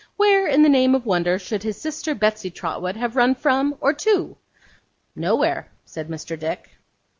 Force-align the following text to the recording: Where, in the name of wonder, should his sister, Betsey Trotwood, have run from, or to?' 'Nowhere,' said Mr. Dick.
Where, 0.17 0.47
in 0.47 0.63
the 0.63 0.67
name 0.69 0.95
of 0.95 1.05
wonder, 1.05 1.37
should 1.37 1.61
his 1.61 1.79
sister, 1.79 2.15
Betsey 2.15 2.49
Trotwood, 2.49 2.95
have 2.95 3.15
run 3.15 3.35
from, 3.35 3.75
or 3.79 3.93
to?' 3.93 4.35
'Nowhere,' 5.15 5.69
said 5.85 6.07
Mr. 6.09 6.39
Dick. 6.39 6.71